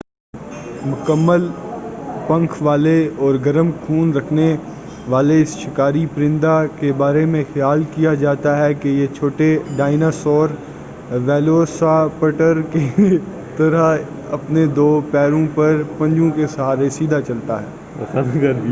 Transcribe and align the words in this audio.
مکمل 0.83 1.47
پنکھ 2.27 2.61
والے 2.63 2.97
اور 3.17 3.35
گرم 3.45 3.69
خون 3.81 4.13
رکھنے 4.13 4.55
والے 5.09 5.41
اس 5.41 5.55
شکاری 5.57 6.05
پرندہ 6.15 6.63
کے 6.79 6.91
بارے 6.97 7.25
میں 7.25 7.43
خیال 7.53 7.83
کیا 7.95 8.13
جاتا 8.13 8.57
ہے 8.57 8.73
کہ 8.73 8.89
یہ 8.89 9.07
چھوٹے 9.15 9.57
ڈائنا 9.77 10.11
سور 10.13 10.49
ویلوسیراپٹر 11.25 12.61
کے 12.71 12.87
طرح 13.57 13.95
اپنے 14.31 14.65
دو 14.75 14.89
پیروں 15.11 15.45
پر 15.55 15.81
پنجوں 15.97 16.29
کے 16.31 16.47
سہارے 16.47 16.89
سیدھے 16.89 17.21
چلتا 17.27 17.61
ہے 17.61 18.51